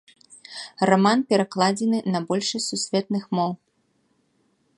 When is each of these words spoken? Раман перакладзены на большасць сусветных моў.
Раман 0.89 1.19
перакладзены 1.33 1.99
на 2.15 2.19
большасць 2.33 2.69
сусветных 2.73 3.23
моў. 3.39 3.51